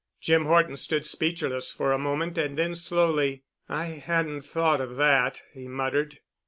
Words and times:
Jim 0.19 0.45
Horton 0.45 0.77
stood 0.77 1.05
speechless 1.05 1.71
for 1.71 1.91
a 1.91 1.99
moment 1.99 2.35
and 2.35 2.57
then, 2.57 2.73
slowly, 2.73 3.43
"I 3.69 3.83
hadn't 3.85 4.47
thought 4.47 4.81
of 4.81 4.95
that," 4.95 5.43
he 5.53 5.67
muttered. 5.67 6.17